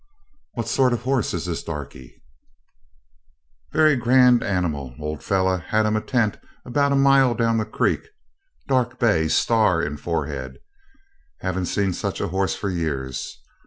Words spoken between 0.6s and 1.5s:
sort of a horse is